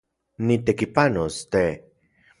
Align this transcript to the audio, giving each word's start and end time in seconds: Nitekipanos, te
Nitekipanos, 0.45 1.35
te 1.53 1.63